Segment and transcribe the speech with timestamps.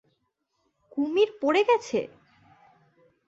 [0.91, 1.99] কুমির পড়ে গেছে!